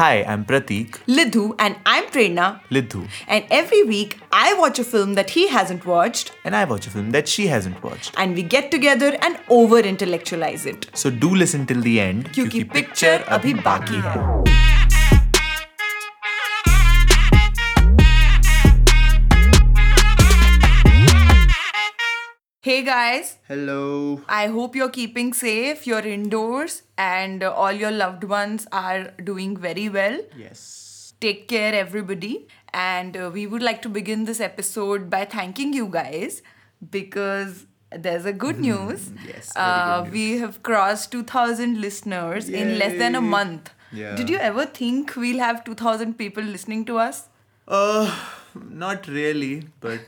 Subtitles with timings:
[0.00, 0.92] Hi, I'm Pratik.
[1.06, 2.62] Lidhu, and I'm Prerna.
[2.70, 3.06] Lidhu.
[3.28, 6.32] And every week, I watch a film that he hasn't watched.
[6.42, 8.14] And I watch a film that she hasn't watched.
[8.16, 10.88] And we get together and over intellectualize it.
[10.94, 12.32] So do listen till the end.
[12.32, 14.69] Kyunki picture abhi baki hai.
[22.70, 24.22] Hey guys, Hello.
[24.28, 29.56] I hope you're keeping safe, you're indoors, and uh, all your loved ones are doing
[29.56, 30.20] very well.
[30.38, 31.12] Yes.
[31.20, 32.46] Take care, everybody.
[32.72, 36.42] And uh, we would like to begin this episode by thanking you guys
[36.92, 39.08] because there's a good news.
[39.08, 43.72] Hmm, yes, uh, good we have crossed 2,000 listeners in less than a month.
[43.90, 44.14] Yeah.
[44.14, 47.30] Did you ever think we'll have 2,000 people listening to us?
[47.66, 48.16] Uh,
[48.54, 50.00] not really, but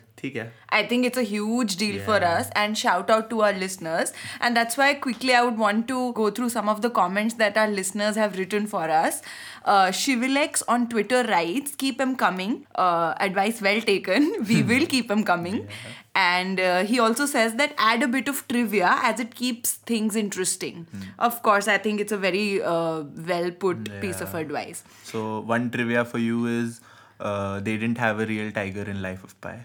[0.70, 2.04] I think it's a huge deal yeah.
[2.04, 4.12] for us and shout out to our listeners.
[4.40, 7.56] And that's why quickly I would want to go through some of the comments that
[7.56, 9.22] our listeners have written for us.
[9.64, 12.66] Uh, Shivilex on Twitter writes, Keep him coming.
[12.76, 14.44] Uh, advice well taken.
[14.48, 15.68] We will keep him coming.
[15.82, 15.90] Yeah.
[16.14, 20.14] And uh, he also says that add a bit of trivia as it keeps things
[20.14, 20.86] interesting.
[20.92, 21.00] Hmm.
[21.18, 24.00] Of course, I think it's a very uh, well put yeah.
[24.00, 24.84] piece of advice.
[25.04, 26.82] So, one trivia for you is
[27.21, 29.57] uh, they didn't have a real tiger in Life of Pi.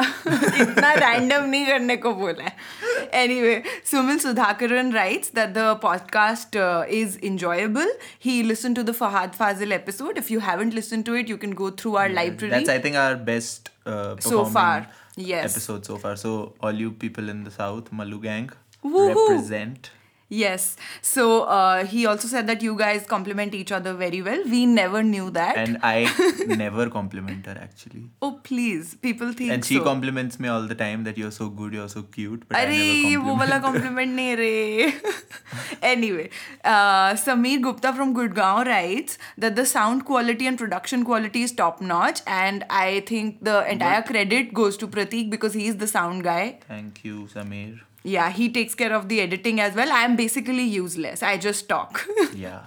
[0.00, 6.56] इतना random नहीं करने को बोला है anyway Sumil Sudhakaran rights that the podcast
[6.98, 7.90] is enjoyable
[8.26, 11.54] he listened to the Fahad Fazil episode if you haven't listened to it you can
[11.60, 14.86] go through our library That's I think our best uh, So performing far,
[15.30, 15.50] yes.
[15.52, 16.14] episode so far.
[16.24, 18.50] So all you people in the south, Malu gang,
[18.84, 19.06] Woohoo.
[19.10, 19.90] represent.
[20.27, 20.75] Yes.
[21.01, 24.43] So uh, he also said that you guys complement each other very well.
[24.43, 25.55] We never knew that.
[25.55, 26.11] And I
[26.47, 28.09] never compliment her actually.
[28.21, 29.51] Oh please, people think.
[29.51, 29.83] And she so.
[29.83, 32.47] compliments me all the time that you're so good, you're so cute.
[32.47, 33.39] But I never compliment.
[33.39, 34.15] Wala compliment
[35.81, 36.29] anyway,
[36.63, 41.81] uh, Samir Gupta from Gurgaon writes that the sound quality and production quality is top
[41.81, 46.23] notch, and I think the entire but, credit goes to Pratik because he's the sound
[46.23, 46.59] guy.
[46.67, 47.81] Thank you, Samir
[48.13, 49.91] yeah he takes care of the editing as well.
[49.91, 51.23] I'm basically useless.
[51.23, 52.07] I just talk.
[52.45, 52.63] Yeah.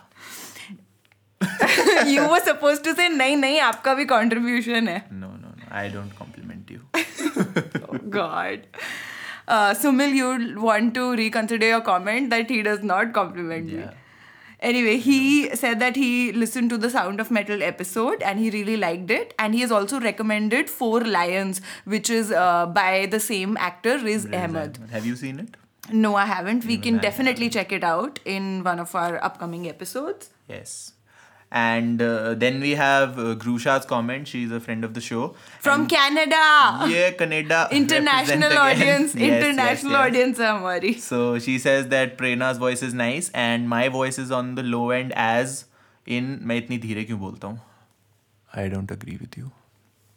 [2.06, 5.02] You were supposed to say nahi nahi aapka bhi contribution hai.
[5.10, 5.68] No no no.
[5.82, 6.80] I don't compliment you.
[7.88, 8.66] Oh god.
[9.56, 13.86] Uh, sumil you want to reconsider your comment that he does not compliment yeah.
[13.86, 14.07] me
[14.60, 18.76] Anyway, he said that he listened to the Sound of Metal episode and he really
[18.76, 19.32] liked it.
[19.38, 24.26] And he has also recommended Four Lions, which is uh, by the same actor, Riz
[24.32, 24.78] Ahmed.
[24.90, 25.56] Have you seen it?
[25.92, 26.64] No, I haven't.
[26.64, 30.30] We Even can I definitely check it out in one of our upcoming episodes.
[30.48, 30.92] Yes.
[31.51, 34.27] And uh, then we have uh, Grusha's comment.
[34.27, 35.35] She's a friend of the show.
[35.59, 36.39] From And- Canada!
[36.91, 37.67] Yeah, Canada.
[37.71, 38.57] International represent again.
[38.63, 39.13] audience.
[39.15, 40.01] Yes, yes, international yes.
[40.01, 40.93] audience है हमारी.
[40.99, 44.89] So she says that Prerna's voice is nice and my voice is on the low
[44.89, 45.53] end as
[46.07, 47.59] in मैं इतनी धीरे क्यों बोलता हूँ?
[48.55, 49.51] I don't agree with you.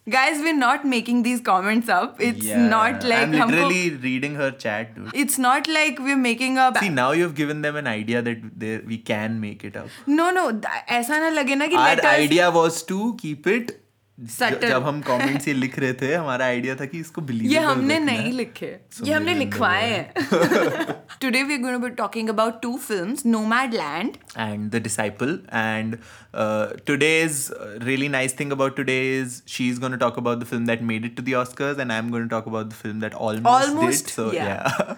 [0.09, 2.21] Guys, we're not making these comments up.
[2.21, 5.09] It's Yeah, not like I'm हमको- literally reading her chat, dude.
[5.23, 6.79] It's not like we're making up.
[6.83, 9.89] See, now you've given them an idea that they we can make it up.
[10.21, 10.45] No, no.
[10.67, 13.75] th- ऐसा ना लगे ना कि Our let us- idea was to keep it
[14.18, 14.70] Subtle.
[14.70, 17.98] जब हम comments ये लिख रहे थे हमारा आइडिया था कि इसको बिलीव ये हमने
[18.00, 18.68] नहीं लिखे।
[19.04, 20.14] ये हमने लिखवाए हैं।
[21.22, 23.26] Today we are going to be talking about two films
[23.74, 25.98] Nomadland and the disciple and
[26.88, 27.48] today is
[27.84, 30.82] really nice thing about today is she is going to talk about the film that
[30.92, 33.14] made it to the Oscars and I am going to talk about the film that
[33.30, 34.96] almost did so yeah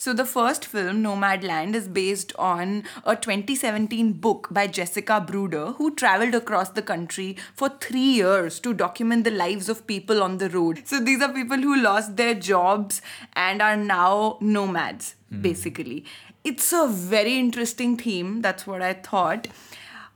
[0.00, 5.92] So the first film, Nomadland, is based on a 2017 book by Jessica Bruder, who
[5.92, 10.50] traveled across the country for three years to document the lives of people on the
[10.50, 10.82] road.
[10.84, 15.42] So these are people who lost their jobs and are now nomads, hmm.
[15.42, 16.04] basically.
[16.44, 18.40] It's a very interesting theme.
[18.40, 19.48] That's what I thought.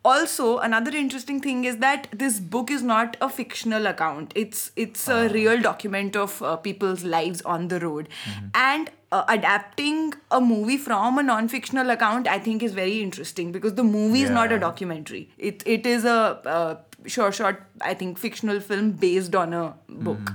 [0.04, 4.32] Also, another interesting thing is that this book is not a fictional account.
[4.34, 8.08] It's it's a real document of uh, people's lives on the road,
[8.52, 13.74] and uh, adapting a movie from a non-fictional account, I think, is very interesting because
[13.74, 15.28] the movie is not a documentary.
[15.38, 16.18] It it is a
[16.56, 16.76] uh,
[17.06, 20.32] short, short, I think, fictional film based on a book.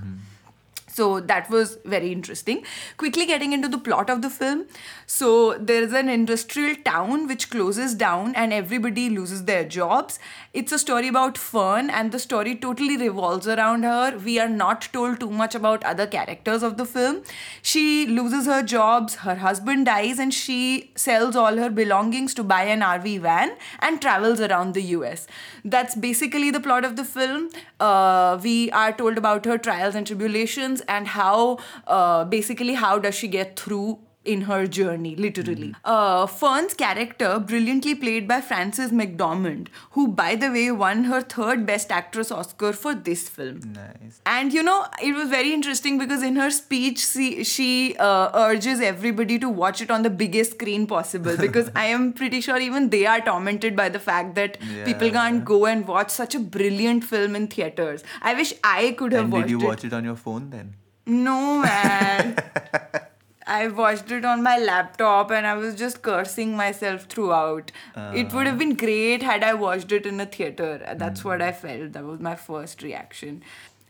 [0.97, 2.63] So that was very interesting.
[2.97, 4.65] Quickly getting into the plot of the film.
[5.05, 10.17] So there is an industrial town which closes down and everybody loses their jobs.
[10.53, 14.17] It's a story about Fern and the story totally revolves around her.
[14.17, 17.21] We are not told too much about other characters of the film.
[17.61, 22.63] She loses her jobs, her husband dies, and she sells all her belongings to buy
[22.63, 25.27] an RV van and travels around the US.
[25.63, 27.49] That's basically the plot of the film.
[27.79, 33.15] Uh, we are told about her trials and tribulations and how, uh, basically, how does
[33.15, 35.73] she get through in her journey, literally.
[35.85, 41.65] Uh, Fern's character, brilliantly played by Frances McDormand, who, by the way, won her third
[41.65, 43.61] Best Actress Oscar for this film.
[43.73, 44.21] Nice.
[44.25, 48.81] And you know, it was very interesting because in her speech, she, she uh, urges
[48.81, 52.89] everybody to watch it on the biggest screen possible because I am pretty sure even
[52.89, 57.03] they are tormented by the fact that people can't go and watch such a brilliant
[57.03, 58.03] film in theaters.
[58.21, 59.65] I wish I could have And watched did you it.
[59.65, 60.75] watch it on your phone then?
[61.05, 62.35] No, man.
[63.47, 67.71] I watched it on my laptop and I was just cursing myself throughout.
[67.95, 68.75] it would have been uh.
[68.75, 70.81] great had I watched it in a theater.
[70.97, 71.67] That's what I hmm.
[71.67, 71.93] felt.
[71.93, 73.41] That was my first reaction.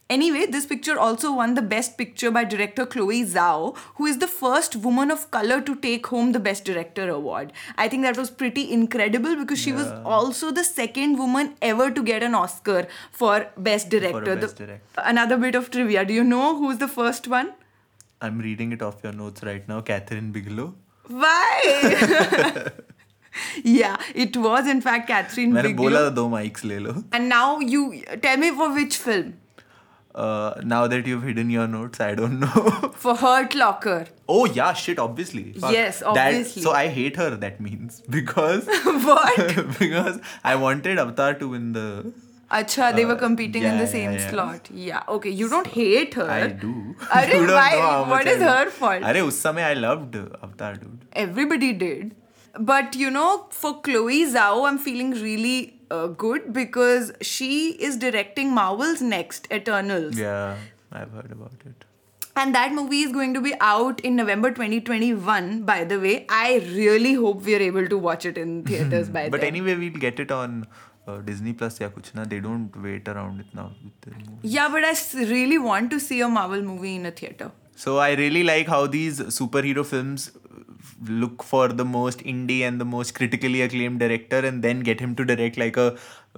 [0.10, 4.28] Anyway, this picture also won the Best Picture by director Chloe Zhao, who is the
[4.28, 7.52] first woman of color to take home the Best Director award.
[7.78, 12.02] I think that was pretty incredible because she was also the second woman ever to
[12.02, 14.38] get an Oscar for Best Director.
[14.38, 15.02] Best The- Director.
[15.04, 16.06] Another bit of trivia.
[16.06, 17.52] Do you know who's the first one?
[18.22, 19.82] I'm reading it off your notes right now.
[19.82, 20.74] Kathryn Bigelow.
[21.08, 22.70] Why?
[23.64, 25.76] yeah, it was in fact Kathryn Bigelow.
[25.76, 26.78] बोला था दो mics ले
[27.14, 29.36] And now you tell me for which film?
[30.16, 32.92] Uh, now that you've hidden your notes, I don't know.
[32.96, 34.08] for Hurt Locker.
[34.28, 34.98] Oh yeah, shit.
[34.98, 35.54] Obviously.
[35.54, 35.72] Fuck.
[35.72, 36.62] Yes, obviously.
[36.62, 37.30] That, so I hate her.
[37.36, 38.66] That means because
[39.10, 39.78] what?
[39.80, 42.12] because I wanted Avatar to win the
[42.50, 44.30] Acha, they uh, were competing yeah, in the same yeah, yeah.
[44.30, 44.70] slot.
[44.72, 45.04] Yeah.
[45.10, 45.30] Okay.
[45.30, 46.30] You don't so, hate her.
[46.30, 46.96] I do.
[47.14, 48.06] Are you why?
[48.08, 49.04] What is her fault?
[49.04, 51.06] Are us samay I loved Avatar, dude.
[51.14, 52.16] Everybody did,
[52.60, 55.74] but you know, for Chloe Zhao, I'm feeling really.
[55.90, 60.18] Uh, good because she is directing Marvel's next Eternals.
[60.18, 60.58] Yeah,
[60.92, 61.86] I've heard about it.
[62.38, 66.28] And that movie is going to be out in November 2021, by the way.
[66.30, 69.40] I really hope we are able to watch it in theaters by but then.
[69.40, 70.68] But anyway, we'll get it on
[71.09, 72.25] uh, Disney Plus या कुछ ना.
[72.35, 74.53] They don't wait around it now with the movie.
[74.57, 77.51] Yeah, but I s- really want to see a Marvel movie in a theater.
[77.85, 80.31] So I really like how these superhero films
[81.09, 85.15] look for the most indie and the most critically acclaimed director and then get him
[85.17, 85.97] to direct like a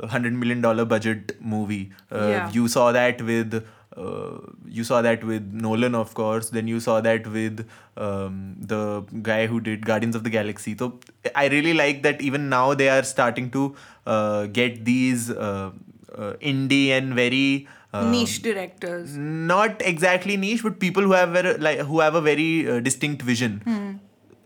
[0.08, 1.82] hundred million dollar budget movie.
[2.12, 2.50] Uh, Yeah.
[2.58, 3.62] You saw that with.
[3.99, 4.37] uh,
[4.79, 6.49] you saw that with Nolan, of course.
[6.57, 7.65] Then you saw that with
[7.97, 10.75] um, the guy who did Guardians of the Galaxy.
[10.77, 10.99] So
[11.35, 13.75] I really like that even now they are starting to
[14.05, 15.71] uh, get these uh,
[16.15, 19.15] uh, indie and very uh, Niche directors.
[19.17, 23.21] not exactly niche but people who have very, like who have a very uh, distinct
[23.23, 23.88] vision Hmm.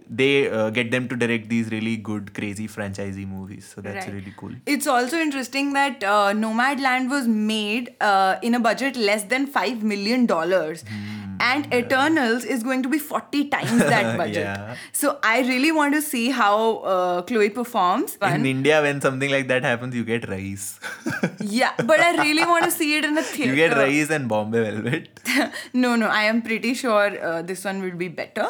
[0.10, 4.14] They uh, get them to direct these really good crazy franchisee movies so that's Right.
[4.16, 9.24] really cool It's also interesting that uh, Nomadland was made uh, in a budget less
[9.24, 10.28] than $5 million.
[10.28, 14.36] Hmm, and Eternals is going to be 40 times that budget.
[14.36, 14.76] Yeah.
[14.92, 18.18] So I really want to see how uh, Chloe performs.
[18.22, 20.80] in india when something like that happens you get Raees
[21.40, 23.50] yeah, but I really want to see it in a theater.
[23.56, 25.10] you get Raees and bombay velvet
[25.74, 28.48] no, no, I am pretty sure uh, this one will be better.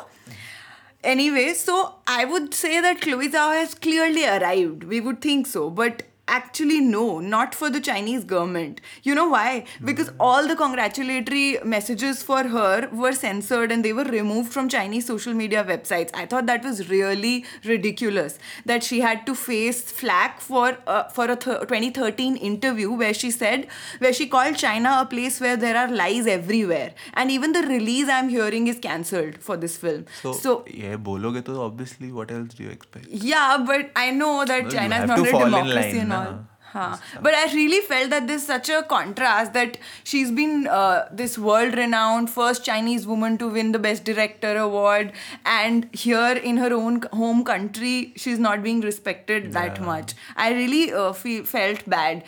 [1.03, 4.85] Anyway, so I would say that Chloe Zhao has clearly arrived.
[4.85, 8.79] We would think so, but actually no not for the chinese government.
[9.03, 9.65] You know why?
[9.83, 10.21] Because hmm.
[10.21, 15.33] all the congratulatory messages for her were censored and they were removed from chinese social
[15.33, 16.11] media websites.
[16.13, 21.25] I thought that was really ridiculous that she had to face flack for uh, for
[21.25, 23.67] a th- 2013 interview where she said
[23.99, 26.93] where she called china a place where there are lies everywhere.
[27.15, 30.05] And even the release i'm hearing is cancelled for this film.
[30.21, 33.07] So, so yeah bologe to obviously what else do you expect?
[33.07, 36.45] Yeah but i know that china is not a democracy all.
[36.73, 36.97] Huh.
[37.21, 41.77] But I really felt that there's such a contrast that she's been uh, this world
[41.77, 45.11] renowned first Chinese woman to win the Best Director award,
[45.45, 50.15] and here in her own home country, she's not being respected that much.
[50.35, 52.23] I really uh, fe- felt bad.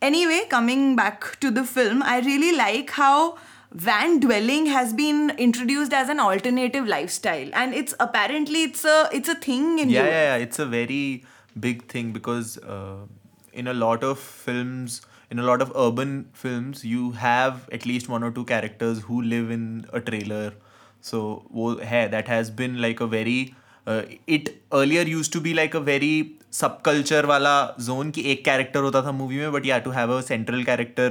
[0.00, 3.36] Anyway, coming back to the film, I really like how
[3.72, 9.30] van dwelling has been introduced as an alternative lifestyle and it's apparently it's a it's
[9.30, 10.36] a thing in yeah, yeah, yeah.
[10.36, 11.24] It's a very
[11.58, 13.06] big thing because uh,
[13.52, 18.08] in a lot of films in a lot of urban films you have at least
[18.08, 20.52] one or two characters who live in a trailer.
[21.00, 21.46] So
[21.82, 23.54] hai, that has been like a very
[23.86, 28.82] uh, it earlier used to be like a very subculture wala zone ki ek character
[28.82, 31.08] hota tha movie mein but yeah to have a central character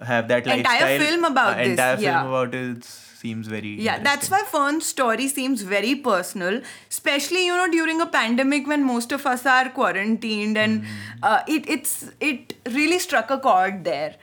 [0.00, 2.22] have that Entire lifestyle film about uh, this, entire yeah.
[2.22, 6.60] film about it seems very Yeah, that's why Fern's story seems very personal,
[6.90, 10.84] especially you know during a pandemic when most of us are quarantined, and
[11.22, 14.16] uh, it it's it really struck a chord there.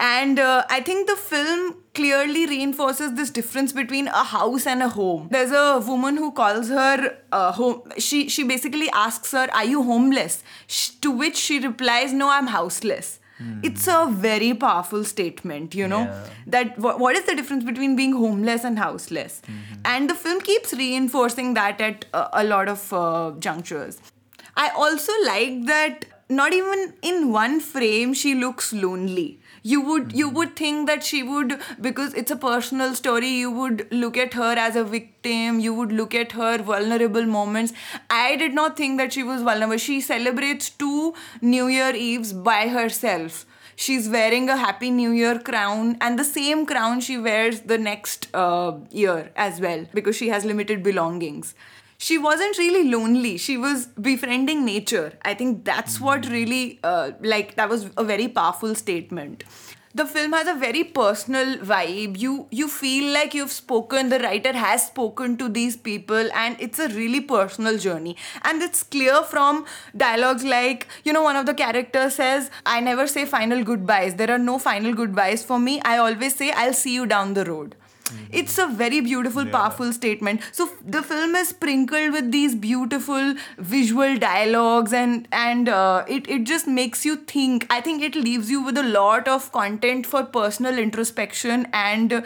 [0.00, 4.88] And uh, I think the film clearly reinforces this difference between a house and a
[4.88, 5.26] home.
[5.32, 7.92] There's a woman who calls her uh, home.
[7.98, 12.46] She she basically asks her, "Are you homeless?" Sh- to which she replies, "No, I'm
[12.58, 13.18] houseless."
[13.62, 16.24] It's a very powerful statement, you know, Yeah.
[16.46, 19.40] that wha- what is the difference between being homeless and houseless?
[19.84, 23.98] And the film keeps reinforcing that at uh, a lot of uh, junctures.
[24.56, 29.37] I also like that not even in one frame she looks lonely.
[29.62, 33.28] You would you would think that she would because it's a personal story.
[33.28, 35.60] You would look at her as a victim.
[35.60, 37.72] You would look at her vulnerable moments.
[38.10, 39.76] I did not think that she was vulnerable.
[39.76, 43.46] She celebrates two New Year Eves by herself.
[43.76, 48.26] She's wearing a Happy New Year crown, and the same crown she wears the next
[48.34, 51.54] uh, year as well because she has limited belongings
[51.98, 53.36] she wasn't really lonely.
[53.36, 55.12] She was befriending nature.
[55.22, 59.42] I think that's what really uh, like that was a very powerful statement.
[59.94, 62.18] The film has a very personal vibe.
[62.20, 66.78] You you feel like you've spoken the writer has spoken to these people and it's
[66.78, 68.16] a really personal journey.
[68.42, 73.08] And it's clear from dialogues like you know one of the characters says i never
[73.08, 74.14] say final goodbyes.
[74.14, 75.80] There are no final goodbyes for me.
[75.82, 77.74] I always say i'll see you down the road
[78.32, 79.52] it's a very beautiful, Yeah.
[79.52, 80.42] powerful statement.
[80.52, 86.44] So the film is sprinkled with these beautiful visual dialogues, and and uh, it it
[86.44, 87.66] just makes you think.
[87.70, 92.22] I think it leaves you with a lot of content for personal introspection, and uh,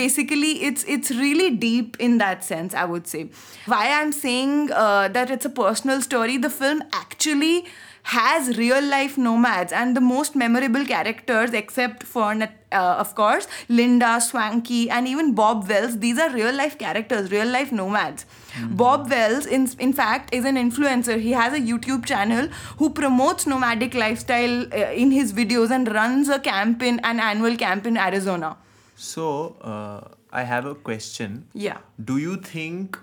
[0.00, 2.74] basically it's it's really deep in that sense.
[2.74, 3.28] I would say.
[3.66, 6.36] Why I'm saying uh, that it's a personal story.
[6.36, 7.66] The film actually
[8.02, 14.18] has real life nomads and the most memorable characters except for uh, of course linda
[14.20, 15.98] Swankie and even bob wells.
[15.98, 18.26] These are real life characters real life nomads.
[18.70, 21.20] Bob wells in, in fact is an influencer.
[21.20, 26.28] He has a youtube channel who promotes nomadic lifestyle uh, in his videos and runs
[26.28, 28.56] a camp in an annual camp in arizona.
[28.96, 31.48] So, uh, I have a question.
[31.54, 31.78] yeah.
[32.04, 32.98] Do you think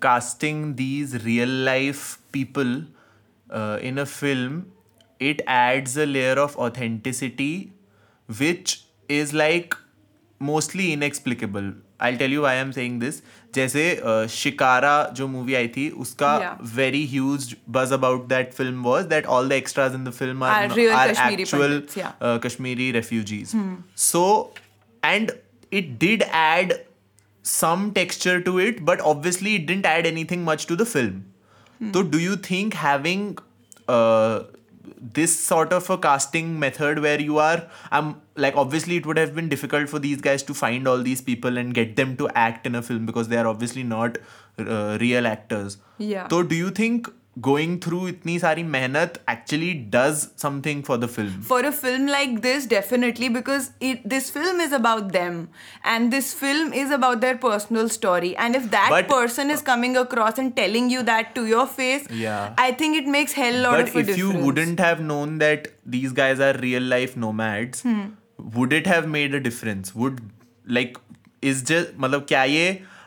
[0.00, 2.84] casting these real life people
[3.51, 4.65] uh, in a film
[5.19, 7.51] it adds a layer of authenticity
[8.39, 9.75] which is like
[10.39, 13.21] mostly inexplicable I'll tell you why I'm saying this
[13.55, 13.83] जैसे
[14.35, 16.55] शिकारा जो movie आई थी उसका Yeah.
[16.77, 20.51] very huge buzz about that film was that all the extras in the film are,
[20.55, 22.11] Are real are Kashmiri actual Pandits, yeah.
[22.19, 23.55] uh, Kashmiri refugees.
[23.95, 24.23] So,
[25.03, 25.31] and
[25.71, 26.73] it did add
[27.43, 29.67] some texture to it, but obviously it
[31.80, 33.68] didn't add anything much to the film.
[33.98, 34.44] So, do you think having uh,
[35.00, 39.34] this sort of a casting method where you are, um, like, obviously it would have
[39.34, 42.66] been difficult for these guys to find all these people and get them to act
[42.66, 44.18] in a film because they are obviously not
[44.58, 45.78] uh, real actors.
[45.98, 46.28] Yeah.
[46.28, 47.08] So, do you think
[47.45, 51.31] going through itni sari mehnat actually does something for the film?
[51.47, 55.39] for a film like this definitely because it this film is about them
[55.93, 59.97] and this film is about their personal story and if that But- person is coming
[60.03, 62.53] across and telling you that to your face Yeah.
[62.67, 65.37] i think it makes hell lot but of a if you difference wouldn't have known
[65.47, 68.05] that these guys are real life nomads Hmm.
[68.59, 70.21] would it have made a difference would
[70.81, 71.01] like
[71.53, 72.65] is just मतलब क्या ये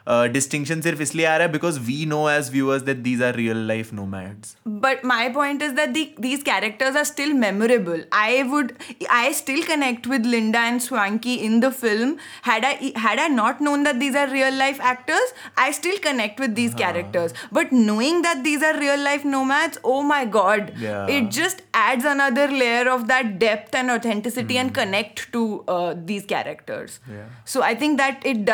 [0.09, 3.67] distinction सिर्फ इसलिए आ रहा है because we know as viewers that these are real
[3.69, 8.73] life nomads but my point is that the, these characters are still memorable i would
[9.19, 12.13] i still connect with linda and swanky in the film
[12.49, 12.73] had i
[13.05, 15.33] had i not known that these are real life actors
[15.65, 19.99] i still connect with these characters but knowing that these are real life nomads oh
[20.13, 21.15] my god Yeah.
[21.17, 25.45] it just adds another layer of that depth and authenticity and connect to
[25.79, 27.27] uh, these characters Yeah.
[27.57, 28.45] so I think that it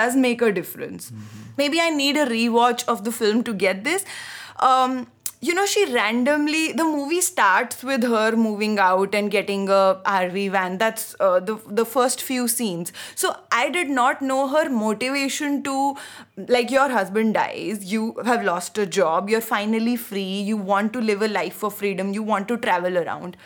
[1.58, 4.06] Maybe I need a rewatch of the film to get this.
[4.60, 5.08] Um,
[5.40, 10.52] you know, she randomly the movie starts with her moving out and getting a RV
[10.52, 10.80] van.
[10.80, 12.92] That's uh, the the first few scenes.
[13.14, 15.96] So I did not know her motivation to
[16.38, 21.02] like your husband dies, you have lost a job, you're finally free, you want to
[21.02, 23.38] live a life of freedom, you want to travel around.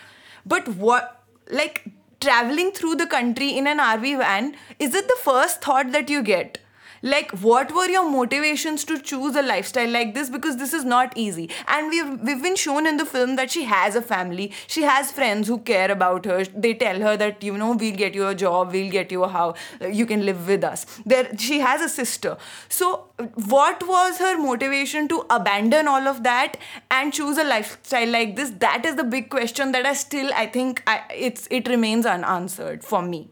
[0.45, 1.83] But what like
[2.21, 6.23] traveling through the country in an RV van, is it the first thought that you
[6.23, 6.59] get?
[7.01, 10.29] Like, what were your motivations to choose a lifestyle like this?
[10.29, 11.49] Because this is not easy.
[11.67, 14.51] And we've, we've been shown in the film that she has a family.
[14.67, 16.45] She has friends who care about her.
[16.45, 19.27] They tell her that, you know, we'll get you a job, we'll get you a
[19.27, 19.57] house,
[19.91, 20.85] you can live with us.
[21.05, 22.37] There, she has a sister.
[22.69, 23.07] So,
[23.47, 26.57] what was her motivation to abandon all of that
[26.89, 28.51] and choose a lifestyle like this?
[28.59, 32.83] That is the big question that I still, I think, I, it's it remains unanswered
[32.83, 33.29] for me.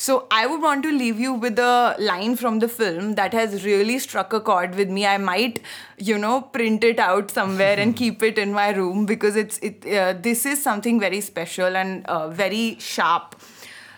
[0.00, 3.64] So I would want to leave you with a line from the film that has
[3.64, 5.04] really struck a chord with me.
[5.04, 5.60] I might,
[5.98, 9.84] you know, print it out somewhere and keep it in my room because it's it.
[9.84, 13.34] Uh, this is something very special and uh, very sharp.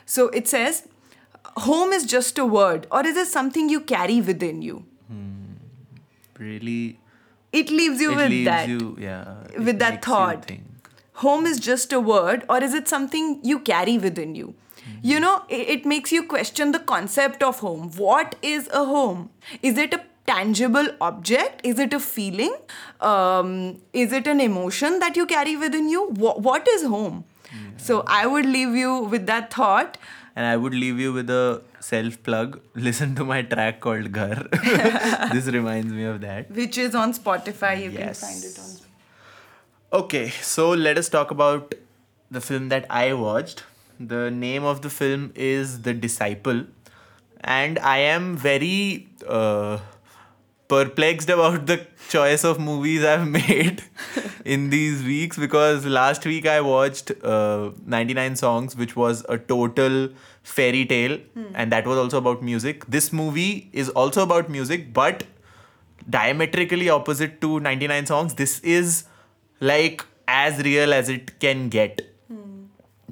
[0.07, 0.81] So it says,
[1.69, 4.85] "Home is just a word, or is it something you carry within you?"
[6.39, 6.99] really
[7.53, 8.69] It leaves you it with leaves that.
[8.69, 10.51] you yeah it with that thought.
[11.23, 14.55] home is just a word or is it something you carry within you?
[15.03, 17.91] You know, it, it makes you question the concept of home.
[17.97, 19.31] What is a home?
[19.63, 21.61] Is it a tangible object?
[21.65, 22.55] Is it a feeling?
[23.01, 26.07] Um, is it an emotion that you carry within you?
[26.11, 27.25] Wha what is home?
[27.77, 29.97] So I would leave you with that thought.
[30.37, 32.61] And I would leave you with a self plug.
[32.75, 34.45] Listen to my track called Ghar.
[35.33, 36.51] this reminds me of that.
[36.51, 37.73] which is on Spotify.
[37.83, 38.21] You Yes.
[38.21, 40.01] can find it on.
[40.01, 41.75] Okay, so let us talk about
[42.31, 43.65] the film that I watched.
[44.01, 46.65] The name of the film is The Disciple,
[47.43, 49.79] and I am very uh,
[50.69, 53.83] perplexed about the choice of movies I've made
[54.47, 60.09] in these weeks because last week I watched uh, 99 Songs, which was a total
[60.43, 61.19] fairy tale,
[61.53, 62.87] and that was also about music.
[62.87, 65.25] This movie is also about music, but
[66.09, 68.33] diametrically opposite to 99 songs.
[68.33, 69.05] This is
[69.61, 72.10] like as real as it can get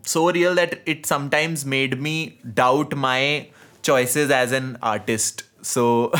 [0.04, 3.48] so real that it sometimes made me doubt my
[3.82, 6.12] choices as an artist so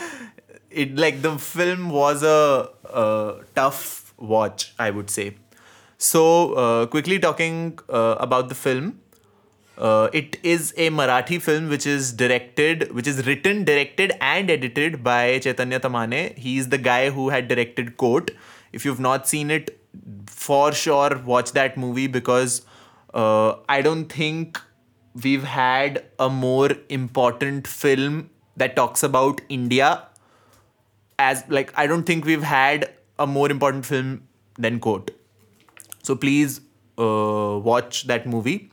[0.70, 5.34] it like the film was a, a tough watch i would say
[5.98, 8.98] so uh, quickly talking uh, about the film
[9.76, 15.02] uh, it is a Marathi film which is directed, which is written, directed, and edited
[15.02, 16.36] by Chaitanya Tamhane.
[16.38, 18.30] He is the guy who had directed Court.
[18.72, 19.80] If you've not seen it,
[20.26, 22.62] for sure watch that movie because
[23.14, 24.60] uh, I don't think
[25.22, 30.02] we've had a more important film that talks about India
[31.18, 34.26] as like I don't think we've had a more important film
[34.58, 35.10] than Court.
[36.02, 36.60] So please
[36.98, 38.70] uh, watch that movie.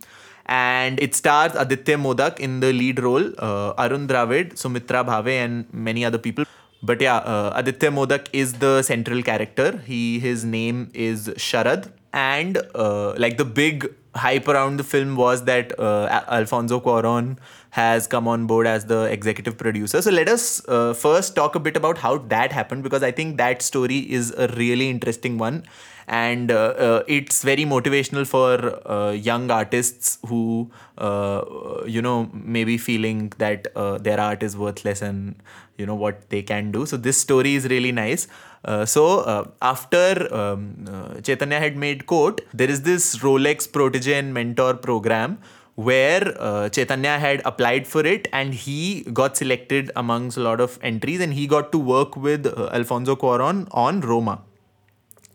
[0.48, 5.72] And it stars Aditya Modak in the lead role, uh, Arun Dravid, Sumitra Bhave, and
[5.72, 6.44] many other people.
[6.84, 9.78] But yeah, uh, Aditya Modak is the central character.
[9.86, 15.46] He his name is Sharad, and uh, like the big hype around the film was
[15.46, 17.38] that uh, Alfonso Cuarón
[17.72, 20.02] has come on board as the executive producer.
[20.02, 23.38] So let us uh, first talk a bit about how that happened because I think
[23.38, 25.64] that story is a really interesting one
[26.08, 31.42] and uh, uh, it's very motivational for uh, young artists who uh,
[31.86, 33.68] you know maybe feeling that
[34.04, 35.36] their art is worthless and
[35.78, 36.86] you know what they can do.
[36.86, 38.28] So this story is really nice.
[38.64, 44.14] Uh, so uh, after um, uh, chaitanya had made court there is this rolex protege
[44.14, 45.40] and mentor program
[45.76, 50.78] where uh, Chaitanya had applied for it and he got selected amongst a lot of
[50.82, 54.42] entries and he got to work with uh, Alfonso Cuaron on Roma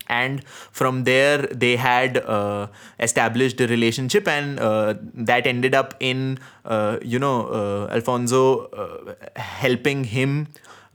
[0.08, 2.68] and from there they had uh,
[3.00, 9.14] established a relationship and uh, that ended up in uh, you know uh, alfonso uh,
[9.36, 10.48] helping him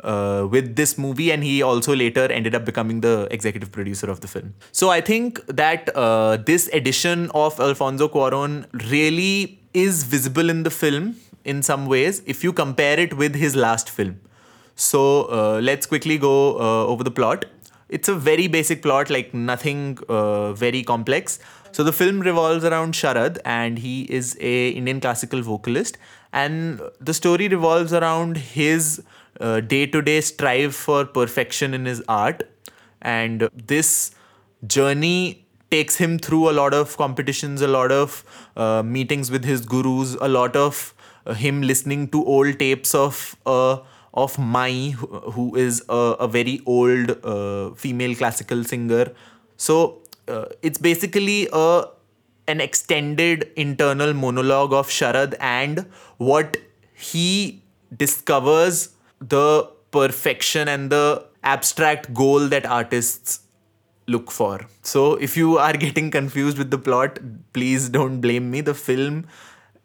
[0.03, 1.31] uh, with this movie.
[1.31, 4.53] And he also later ended up becoming the executive producer of the film.
[4.71, 5.93] So i think that
[6.45, 12.43] this edition of alfonso cuaron really is visible in the film in some ways if
[12.43, 14.19] you compare it with his last film.
[14.75, 17.45] So let's quickly go over the plot
[17.91, 21.39] it's a very basic plot, like nothing uh, very complex.
[21.71, 25.97] So the film revolves around Sharad, and he is a Indian classical vocalist,
[26.33, 29.03] and the story revolves around his
[29.67, 32.43] day to day strive for perfection in his art,
[33.01, 34.11] and this
[34.67, 38.23] journey takes him through a lot of competitions, a lot of
[38.57, 40.93] uh, meetings with his gurus, a lot of
[41.25, 43.35] uh, him listening to old tapes of
[44.13, 49.11] of Mai, who, is a, a very old uh, female classical singer.
[49.57, 51.85] So uh, it's basically a
[52.47, 55.85] an extended internal monologue of Sharad and
[56.17, 56.57] what
[56.93, 57.61] he
[57.95, 63.41] discovers the perfection and the abstract goal that artists
[64.07, 64.67] look for.
[64.81, 67.19] So if you are getting confused with the plot,
[67.53, 68.61] please don't blame me.
[68.61, 69.27] The film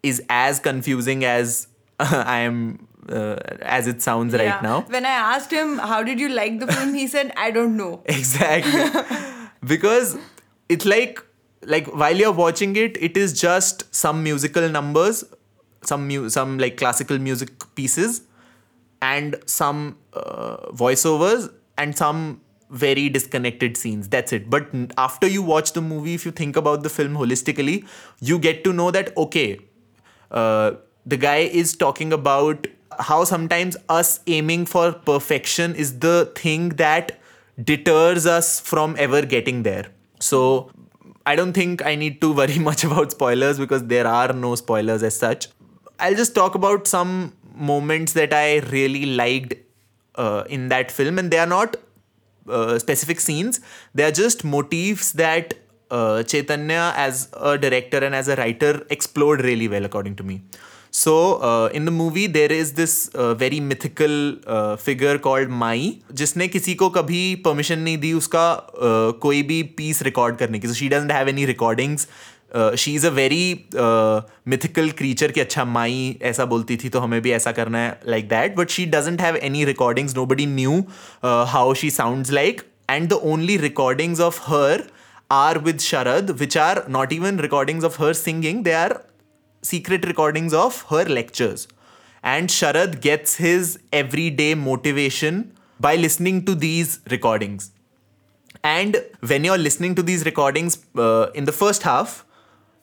[0.03, 1.67] is as confusing as
[1.99, 4.81] I am uh, as it sounds right now.
[4.81, 6.93] When I asked him, How did you like the film?
[6.93, 8.03] He said, I don't know.
[8.07, 9.01] Exactly.
[9.65, 10.17] because
[10.69, 11.23] it's like
[11.63, 15.23] like while you're watching it, it is just some musical numbers,
[15.83, 18.21] some mu- some like classical music pieces,
[19.01, 24.09] and some uh, voiceovers and some very disconnected scenes.
[24.09, 24.49] That's it.
[24.49, 24.67] But
[24.97, 27.85] after you watch the movie, if you think about the film holistically,
[28.19, 29.59] you get to know that okay,
[30.31, 30.71] uh,
[31.05, 32.67] the guy is talking about
[32.99, 37.19] how sometimes us aiming for perfection is the thing that
[37.63, 39.87] deters us from ever getting there.
[40.19, 40.71] So
[41.25, 45.03] I don't think I need to worry much about spoilers because there are no spoilers
[45.03, 45.47] as such.
[45.99, 49.55] I'll just talk about some moments that I really liked
[50.15, 51.77] uh, in that film, and they are not
[52.49, 53.59] uh, specific scenes,
[53.93, 55.53] they are just motifs that
[55.91, 60.41] uh, Chaitanya as a director and as a writer explored really well, according to me.
[60.97, 61.13] So
[61.47, 64.13] uh, in the movie there is this uh, very mythical
[64.47, 65.79] uh, figure called Mai
[66.21, 70.67] जिसने किसी को कभी permission नहीं दी उसका uh, कोई भी piece record करने की।
[70.67, 72.07] So she doesn't have any recordings
[72.55, 73.43] she is a very
[74.47, 78.29] mythical creature कि अच्छा माई ऐसा बोलती थी तो हमें भी ऐसा करना है like
[78.29, 80.79] that but she doesn't have any recordings nobody knew
[81.23, 84.83] how she sound like and the only recordings of her
[85.31, 88.97] are with Sharad which are not even recordings of her singing they are
[89.69, 91.67] secret recordings of her lectures.
[92.23, 97.71] And Sharad gets his everyday motivation by listening to these recordings.
[98.63, 98.97] And
[99.31, 102.25] when you're listening to these recordings uh, in the first half,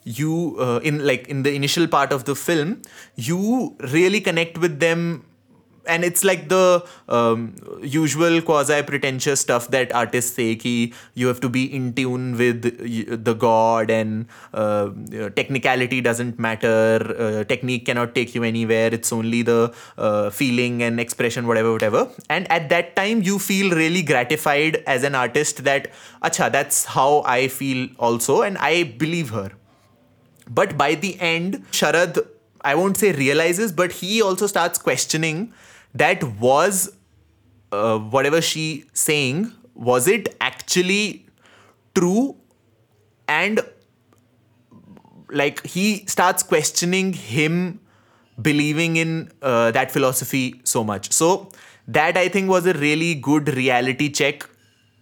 [0.04, 2.82] you uh, in like in the initial part of the film,
[3.16, 5.24] you really connect with them
[5.86, 11.40] and it's like the um, usual quasi pretentious stuff that artists say ki you have
[11.40, 12.62] to be in tune with
[13.24, 14.90] the god and uh,
[15.36, 21.00] technicality doesn't matter uh, technique cannot take you anywhere it's only the uh, feeling and
[21.00, 22.08] expression whatever whatever.
[22.28, 25.90] And at that time you feel really gratified as an artist that
[26.22, 29.50] acha that's how i feel also and i believe her.
[30.48, 32.24] But by the end sharad
[32.64, 35.52] I won't say realizes, but he also starts questioning
[35.93, 36.91] that was
[37.71, 41.25] uh, whatever she saying was it actually
[41.95, 42.35] true
[43.27, 43.61] and
[45.31, 47.79] like he starts questioning him
[48.41, 51.49] believing in uh, that philosophy so much so
[51.87, 54.47] that i think was a really good reality check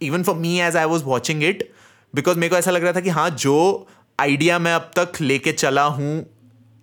[0.00, 1.74] even for me as i was watching it
[2.14, 3.88] because मेरे को ऐसा लग रहा था कि हाँ जो
[4.20, 6.26] idea मैं अब तक लेके चला हूँ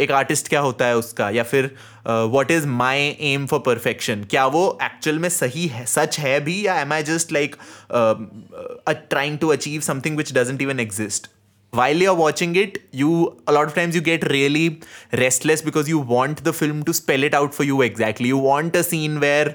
[0.00, 1.30] एक आर्टिस्ट क्या होता है उसका?
[1.30, 1.70] या फिर
[2.06, 6.64] what is my aim for perfection क्या वो एक्चुअल में सही है, सच है भी?
[6.66, 7.56] या am I just like
[9.10, 11.30] trying to achieve something which doesn't even exist
[11.72, 14.68] while you are watching it you a lot times you get really
[15.14, 18.76] restless because you want the film to spell it out for you exactly you want
[18.76, 19.54] a scene where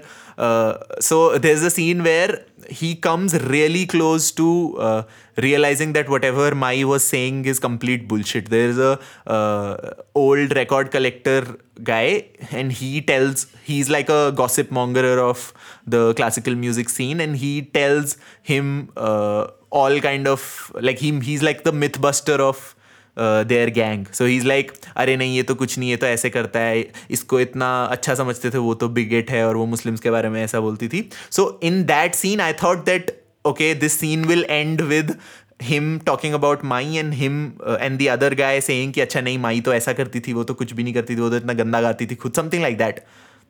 [1.02, 2.38] so there is a scene where
[2.70, 5.04] he comes really close to uh,
[5.38, 8.50] realizing that whatever Mai was saying is complete bullshit.
[8.50, 15.20] There's a uh, old record collector guy, and he tells he's like a gossip monger
[15.20, 15.54] of
[15.86, 21.22] the classical music scene, and he tells him uh, all kind of like him.
[21.22, 22.76] He's like the mythbuster of
[23.20, 26.30] their gang so he is like अरे नहीं, ये तो कुछ नहीं है तो ऐसे
[26.30, 30.12] करता है। इसको इतना अच्छा समझते थे, वो तो बिगेट है और वो मुस्लिम्स के
[30.12, 33.12] बारे में ऐसा बोलती थी। So in that scene I thought that
[33.46, 35.16] okay this scene will end with
[35.62, 37.46] him talking about my and him
[37.82, 40.54] and the other guy saying कि अच्छा नहीं माई तो ऐसा करती थी, वो तो
[40.54, 43.04] कुछ भी नहीं करती थी, वो तो इतना गंदा गाती थी खुद something like that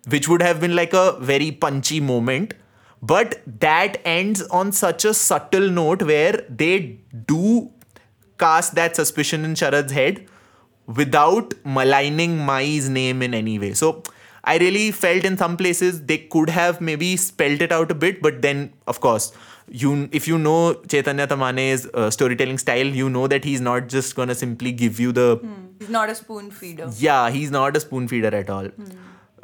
[0.08, 2.54] which would have been like a very punchy moment
[3.04, 6.78] but that ends on such a subtle note where they
[7.32, 7.62] do
[8.38, 10.26] cast that suspicion in Sharad's head
[10.88, 13.74] without maligning Mai's name in any way.
[13.74, 14.04] So
[14.44, 18.22] I really felt in some places they could have maybe spelled it out a bit,
[18.22, 19.34] but then of course
[19.68, 24.16] you if you know Chaitanya Tamhane's uh, storytelling style, you know that he's not just
[24.16, 25.38] gonna simply give you the.
[25.38, 25.54] Hmm.
[25.80, 26.90] He's not a spoon feeder.
[26.98, 28.66] Yeah, he's not a spoon feeder at all.
[28.66, 28.86] Hmm.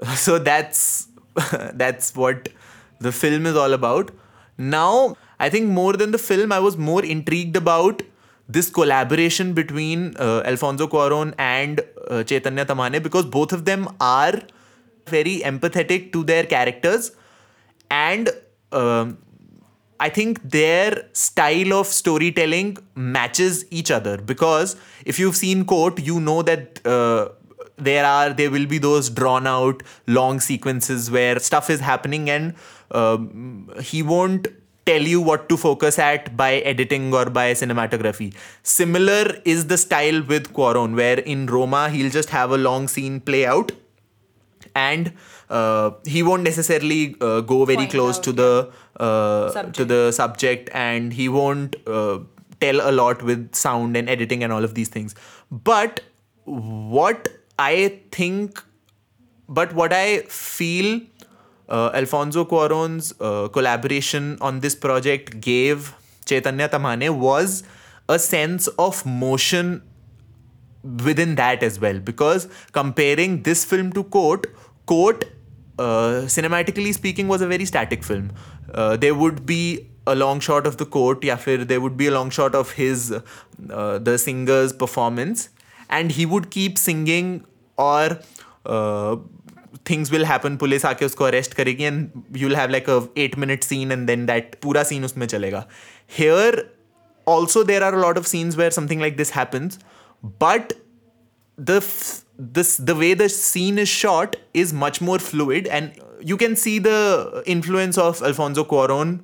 [0.15, 1.07] So that's
[1.73, 2.49] that's what
[2.99, 4.11] the film is all about.
[4.57, 8.01] Now I think more than the film, I was more intrigued about
[8.53, 14.41] this collaboration between uh, Alfonso Cuaron and uh, Chaitanya Tamhane because both of them are
[15.07, 17.11] very empathetic to their characters.
[17.89, 18.29] And
[18.71, 19.17] um,
[19.99, 26.19] I think their style of storytelling matches each other because if you've seen Court, you
[26.19, 27.29] know that uh,
[27.77, 32.55] there are there will be those drawn out long sequences where stuff is happening and
[32.91, 34.47] um, he won't
[34.85, 38.33] tell you what to focus at by editing or by cinematography.
[38.63, 43.19] Similar is the style with Cuaron, where in Roma he'll just have a long scene
[43.19, 43.71] play out,
[44.75, 45.13] and
[45.49, 50.11] uh, he won't necessarily uh, go very Point close out, to the uh, to the
[50.11, 52.19] subject, and he won't uh,
[52.59, 55.15] tell a lot with sound and editing and all of these things.
[55.51, 56.01] But
[56.45, 57.27] what
[57.59, 58.63] I think,
[59.47, 61.01] but what I feel
[61.69, 65.93] uh, Alfonso Cuaron's uh, collaboration on this project gave
[66.25, 67.63] Chaitanya Tamhane was
[68.09, 69.81] a sense of motion
[71.05, 71.99] within that as well.
[71.99, 74.47] Because comparing this film to court
[74.85, 75.25] court
[75.79, 78.31] uh, cinematically speaking was a very static film.
[78.73, 82.11] Uh, there would be a long shot of the court yeah there would be a
[82.11, 85.49] long shot of his uh, the singer's performance.
[85.89, 87.45] And he would keep singing
[87.77, 88.19] or
[88.65, 89.17] uh,
[89.90, 93.38] things will happen police आके उसको arrest करेगी and you will have like a eight
[93.38, 95.66] minute scene and then that पूरा scene उसमें चलेगा
[96.18, 96.64] hair
[97.26, 99.78] also there are a lot of scenes where something like this happens
[100.42, 100.74] but
[101.58, 102.20] the f-
[102.56, 105.96] this the way the scene is shot is much more fluid and
[106.30, 107.00] you can see the
[107.54, 109.16] influence of alfonso cuaron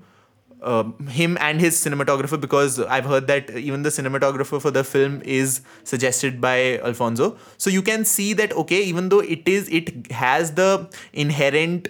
[0.62, 5.22] uh, him and his cinematographer because I've heard that even the cinematographer for the film
[5.24, 7.38] is suggested by Alfonso.
[7.58, 11.90] So you can see that okay, even though it is it has the inherent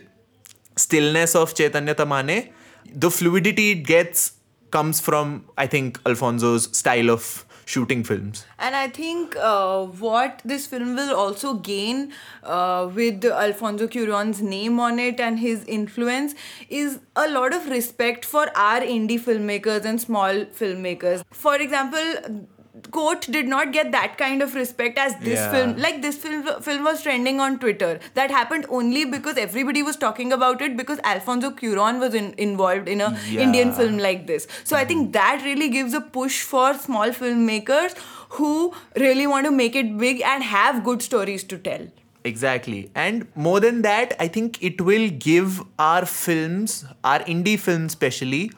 [0.76, 2.52] stillness of Chaitanya Tamhane,
[2.94, 4.34] the fluidity it gets
[4.72, 8.46] comes from I think Alfonso's style of shooting films.
[8.58, 14.80] And I think uh, what this film will also gain uh, with Alfonso Cuarón's name
[14.80, 16.34] on it and his influence
[16.70, 21.24] is a lot of respect for our indie filmmakers and small filmmakers.
[21.32, 22.48] For example,
[22.92, 25.52] Court did not get that kind of respect as this Yeah.
[25.52, 25.76] film.
[25.78, 28.00] Like this film, film was trending on Twitter.
[28.14, 32.88] That happened only because everybody was talking about it because Alfonso Cuarón was in, involved
[32.88, 33.42] in a Yeah.
[33.42, 34.48] Indian film like this.
[34.64, 37.96] So I think that really gives a push for small filmmakers
[38.30, 41.88] who really want to make it big and have good stories to tell.
[42.24, 42.90] Exactly.
[42.94, 48.52] And more than that, I think it will give our films, our indie films especially,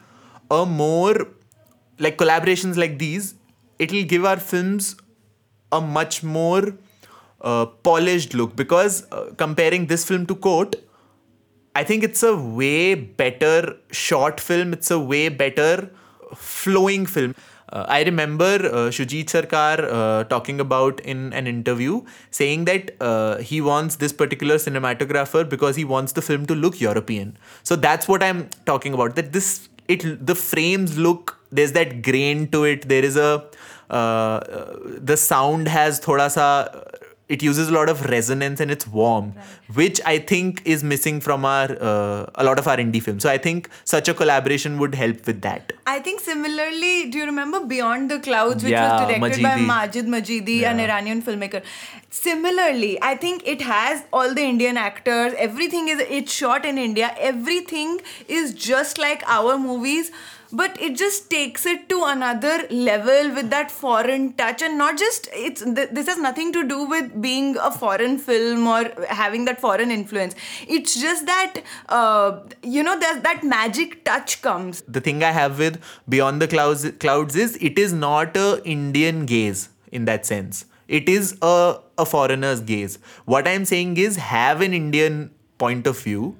[0.50, 1.28] a more
[1.98, 3.34] like collaborations like these,
[3.80, 4.94] it'll give our films
[5.72, 6.74] a much more
[7.40, 10.76] uh, polished look because uh, comparing this film to Court,
[11.74, 14.72] I think it's a way better short film.
[14.72, 15.90] It's a way better
[16.34, 17.34] flowing film.
[17.72, 23.38] Uh, I remember uh, Shoojit Sircar uh, talking about in an interview saying that uh,
[23.38, 27.38] he wants this particular cinematographer because he wants the film to look European.
[27.62, 29.14] So that's what I'm talking about.
[29.14, 32.88] That this it the frames look there's that grain to it.
[32.88, 33.44] There is a
[33.90, 36.46] the sound has thoda sa
[37.34, 39.26] it uses a lot of resonance and it's warm
[39.80, 43.30] which i think is missing from our uh, a lot of our indie films so
[43.30, 47.58] i think such a collaboration would help with that I think similarly, do you remember
[47.70, 51.62] Beyond the Clouds, which Yeah, was directed by Majid Majidi, an Iranian filmmaker?
[52.10, 55.34] Similarly, I think it has all the Indian actors.
[55.46, 57.08] Everything is it's shot in India.
[57.18, 60.12] Everything is just like our movies,
[60.52, 65.28] but it just takes it to another level with that foreign touch, and not just
[65.32, 65.62] it's.
[65.64, 69.90] Th- this has nothing to do with being a foreign film or having that foreign
[69.90, 70.34] influence.
[70.68, 74.82] It's just that uh, you know that that magic touch comes.
[74.96, 75.76] the thing i have with
[76.14, 79.62] beyond the clouds clouds is it is not a indian gaze
[79.98, 84.74] in that sense it is a, a foreigner's gaze what i'm saying is have an
[84.80, 85.18] indian
[85.58, 86.36] point of view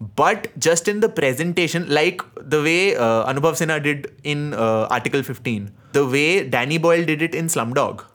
[0.00, 2.22] but just in the presentation like
[2.54, 7.22] the way uh, anubhav sinha did in uh, article 15 the way danny boyle did
[7.28, 8.06] it in slumdog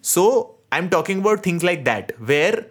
[0.00, 2.66] so I'm talking about things like that, where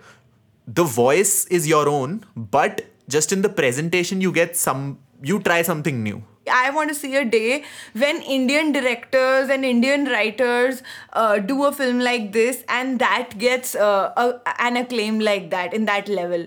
[0.67, 5.61] the voice is your own, but just in the presentation you get some, you try
[5.61, 6.23] something new.
[6.49, 10.81] I want to see a day when Indian directors and Indian writers
[11.11, 15.73] uh, do a film like this and that gets uh, a, an acclaim like that
[15.73, 16.45] in that level.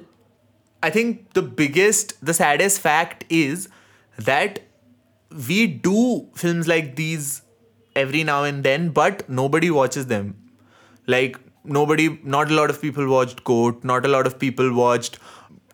[0.83, 3.69] I think the biggest, the saddest fact is
[4.19, 4.61] that
[5.47, 7.43] we do films like these
[7.95, 10.37] every now and then, but nobody watches them.
[11.07, 15.19] Like, nobody, not a lot of people watched Court, not a lot of people watched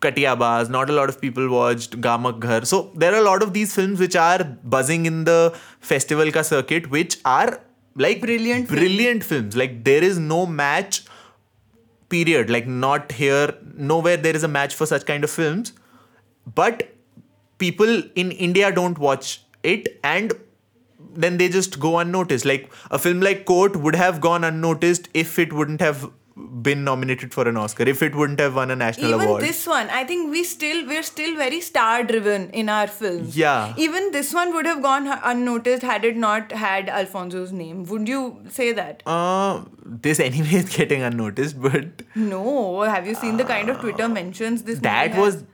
[0.01, 2.65] Katiyabaz, not a lot of people watched Gamak Ghar.
[2.65, 6.41] So, there are a lot of these films which are buzzing in the festival ka
[6.41, 7.61] circuit, which are
[7.95, 9.55] like Brilliant brilliant films.
[9.55, 11.03] Like, there is no match
[12.09, 15.73] period like not here nowhere there is a match for such kind of films.
[16.55, 16.93] But
[17.57, 20.33] people in india don't watch it and
[21.13, 22.45] then they just go unnoticed.
[22.45, 26.09] Like a film like court would have gone unnoticed if it wouldn't have
[26.66, 29.66] been nominated for an oscar if it wouldn't have won a national Even award this
[29.66, 33.36] one, I think we still we're still very star driven in our films.
[33.36, 33.74] Yeah.
[33.76, 37.84] Even this one would have gone unnoticed had it not had Alfonso's name.
[37.84, 38.22] Would you
[38.58, 39.02] say that?
[39.06, 39.64] uh,
[40.06, 42.82] this anyway is getting unnoticed but No.
[42.82, 44.80] Have you seen the kind of Twitter mentions this?
[44.80, 45.20] movie that has?
[45.24, 45.44] Was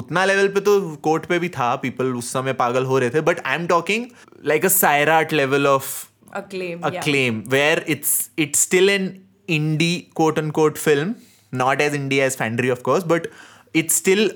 [0.00, 0.74] उतना level पे तो
[1.06, 4.06] court पे भी था people उस समय पागल हो रहे थे but I am talking
[4.52, 5.88] like a Sairat level of
[6.38, 6.80] acclaim.
[6.86, 7.02] a yeah.
[7.06, 8.12] claim where it's
[8.44, 9.04] it's still an
[9.57, 11.15] indie quote unquote film
[11.63, 13.27] not as indie as Fandry of course but
[13.73, 14.29] it's still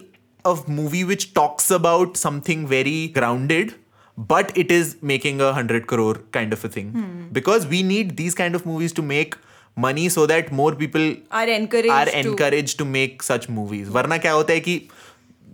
[0.46, 3.74] a movie which talks about something very grounded
[4.18, 7.28] but it is making a 100 crore kind of a thing hmm.
[7.32, 9.38] because we need these kind of movies to make
[9.76, 14.18] money so that more people Are encouraged are to- encouraged to make such movies वरना
[14.26, 14.82] क्या होता है कि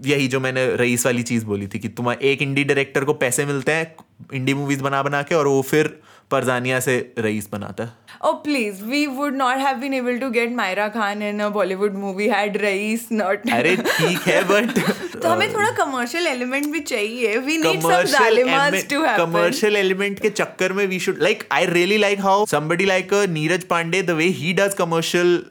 [0.06, 3.46] यही जो मैंने rice वाली चीज़ बोली थी कि तुम एक इंडी डायरेक्टर को पैसे
[3.46, 3.96] मिलते हैं
[4.34, 6.00] इंडी मूवीज़ बना बना के और वो फिर
[6.32, 10.52] परजानिया से रईस बनाता है Oh please, we would not have been able to get
[10.52, 13.46] Myra Khan in a Bollywood movie had Rais not.
[13.54, 14.80] अरे ठीक है बट
[15.22, 20.20] तो हमें थोड़ा कमर्शियल एलिमेंट भी चाहिए वी नीड सम जालिमास टू हैपन कमर्शियल एलिमेंट
[20.20, 24.20] के चक्कर में we should like I really like how like uh, Neeraj Pandey the
[24.20, 25.42] way he does commercial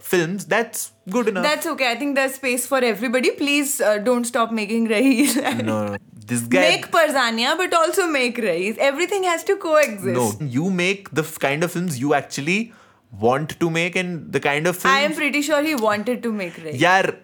[0.00, 1.90] films that's good enough That's okay.
[1.90, 3.30] I think there's space for everybody.
[3.30, 5.36] Please uh, don't stop making Raees.
[5.62, 8.78] no, no this guy make Parzania, but also make Raees.
[8.78, 10.40] Everything has to coexist.
[10.40, 12.72] no you make the f- kind of films you actually
[13.26, 16.32] want to make and the kind of films I am pretty sure he wanted to
[16.32, 16.80] make Raees.
[16.82, 17.14] यार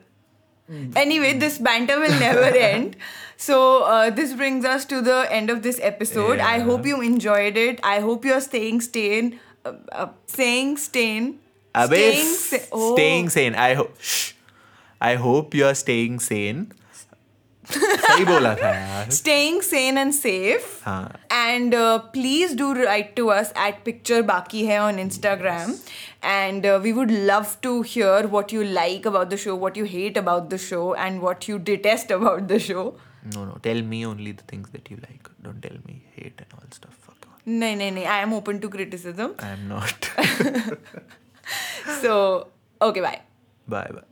[0.96, 2.96] Anyway, this banter will never end.
[3.36, 6.40] So, uh, this brings us to the end of this episode.
[6.40, 7.80] I hope you enjoyed it.
[7.82, 9.38] I hope you're staying sane.
[9.64, 11.38] Uh, uh, saying sane.
[11.74, 12.94] Oh.
[12.94, 13.54] Staying, sane.
[13.54, 13.96] I hope.
[15.00, 16.72] I hope you're staying sane.
[19.10, 20.80] staying sane and safe.
[20.82, 21.08] Huh.
[21.30, 25.78] and uh, please do write to us at picture baaki hai on instagram.
[26.22, 29.84] And uh, we would love to hear what you like about the show what you
[29.84, 32.96] hate about the show and what you detest about the show.
[33.34, 33.58] No no.
[33.62, 35.28] Tell me only the things that you like.
[35.42, 36.98] Don't tell me hate and all stuff.
[37.48, 39.34] No no no i am open to criticism.
[39.38, 40.10] I am not.
[42.02, 42.48] So,
[42.80, 43.20] okay, bye.
[43.66, 44.02] bye bye.